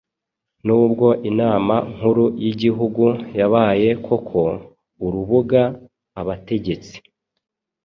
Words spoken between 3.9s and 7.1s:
koko urubuga Abategetsi